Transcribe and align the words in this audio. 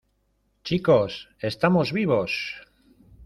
chicos, 0.67 1.13
estamos 1.51 1.87
vivos. 1.99 2.31